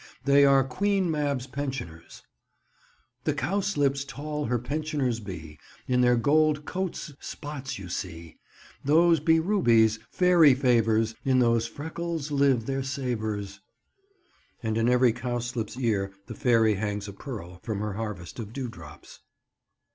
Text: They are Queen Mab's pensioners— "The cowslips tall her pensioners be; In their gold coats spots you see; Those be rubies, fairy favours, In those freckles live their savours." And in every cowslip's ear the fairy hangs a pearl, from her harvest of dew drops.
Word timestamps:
They 0.25 0.45
are 0.45 0.63
Queen 0.63 1.11
Mab's 1.11 1.45
pensioners— 1.45 2.23
"The 3.25 3.35
cowslips 3.35 4.03
tall 4.03 4.45
her 4.45 4.57
pensioners 4.57 5.19
be; 5.19 5.59
In 5.87 6.01
their 6.01 6.15
gold 6.15 6.65
coats 6.65 7.13
spots 7.19 7.77
you 7.77 7.87
see; 7.87 8.37
Those 8.83 9.19
be 9.19 9.39
rubies, 9.39 9.99
fairy 10.09 10.55
favours, 10.55 11.13
In 11.23 11.37
those 11.37 11.67
freckles 11.67 12.31
live 12.31 12.65
their 12.65 12.81
savours." 12.81 13.59
And 14.63 14.75
in 14.75 14.89
every 14.89 15.13
cowslip's 15.13 15.77
ear 15.77 16.11
the 16.25 16.33
fairy 16.33 16.73
hangs 16.73 17.07
a 17.07 17.13
pearl, 17.13 17.59
from 17.61 17.79
her 17.81 17.93
harvest 17.93 18.39
of 18.39 18.53
dew 18.53 18.69
drops. 18.69 19.19